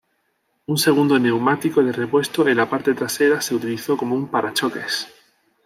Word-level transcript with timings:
Un 0.65 0.79
segundo 0.79 1.19
neumático 1.19 1.83
de 1.83 1.91
repuesto 1.91 2.47
en 2.47 2.57
la 2.57 2.67
parte 2.67 2.95
trasera 2.95 3.39
se 3.39 3.53
utilizó 3.53 3.95
como 3.97 4.15
un 4.15 4.29
parachoques. 4.29 5.07